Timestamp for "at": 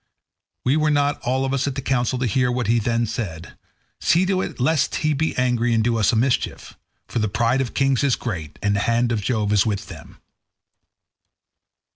1.67-1.75